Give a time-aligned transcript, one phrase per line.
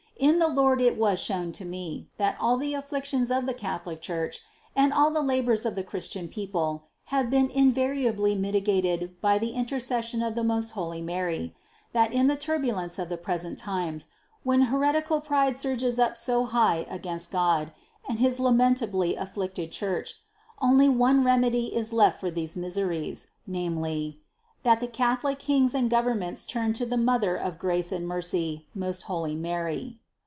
[0.31, 4.41] In the Lord it was shown me, that all the afflictions of the Catholic Church
[4.75, 9.53] and all the labors of the Christian peo ple, have been invariably mitigated by the
[9.53, 11.55] intercession of the most holy Mary;
[11.93, 14.09] that in the turbulence of the present times,
[14.43, 17.71] when heretical pride surges up so high against God
[18.07, 20.21] and his lamentably afflicted Church,
[20.61, 24.21] only THE CONCEPTION 245 one remedy is left for these miseries, namely:
[24.61, 29.03] That the Catholic kings and governments turn to the Mother of grace and mercy, most
[29.09, 29.97] holy Mary.